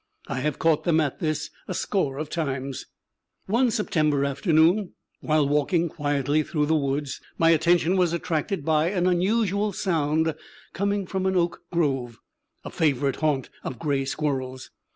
[0.27, 2.87] I have caught them at this a score of times.
[3.45, 9.05] One September afternoon, while walking quietly through the woods, my attention was attracted by an
[9.05, 10.33] unusual sound
[10.73, 12.17] coming from an oak grove,
[12.65, 14.71] a favorite haunt of gray squirrels.